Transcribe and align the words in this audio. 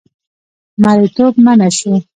مریتوب 0.83 1.33
منع 1.45 1.69
شو. 1.79 1.93